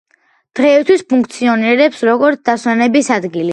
დღეისთვის 0.59 1.03
ფუნქციონირებს, 1.13 2.03
როგორც 2.11 2.43
დასვენების 2.51 3.15
ადგილი. 3.21 3.49